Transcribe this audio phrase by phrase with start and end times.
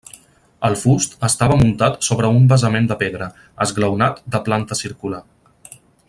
[0.69, 3.27] El fust estava muntat sobre un basament de pedra,
[3.69, 5.25] esglaonat, de planta circular.